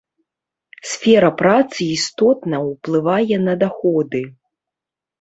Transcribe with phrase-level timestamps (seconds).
[0.91, 4.27] Сфера працы істотна ўплывае на даходы.